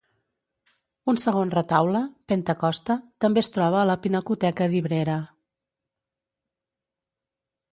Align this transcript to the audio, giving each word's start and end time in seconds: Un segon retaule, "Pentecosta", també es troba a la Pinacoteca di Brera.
Un 1.11 1.19
segon 1.23 1.51
retaule, 1.55 2.01
"Pentecosta", 2.33 2.95
també 3.25 3.43
es 3.45 3.53
troba 3.59 3.79
a 3.83 3.85
la 3.91 3.99
Pinacoteca 4.07 4.69
di 4.73 4.83
Brera. 4.87 5.19